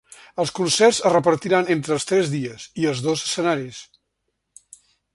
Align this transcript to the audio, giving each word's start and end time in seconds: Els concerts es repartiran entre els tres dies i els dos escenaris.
Els 0.43 0.53
concerts 0.59 1.01
es 1.09 1.13
repartiran 1.15 1.69
entre 1.77 1.95
els 1.97 2.09
tres 2.13 2.33
dies 2.39 2.67
i 2.85 2.91
els 2.95 3.05
dos 3.11 3.29
escenaris. 3.31 3.87